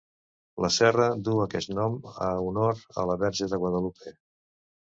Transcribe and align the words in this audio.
La 0.63 0.69
serra 0.77 1.09
duu 1.27 1.43
aquest 1.43 1.71
nom 1.81 1.99
a 2.31 2.31
honor 2.47 2.81
a 3.03 3.07
la 3.13 3.19
verge 3.25 3.53
de 3.53 3.61
Guadalupe. 3.67 4.19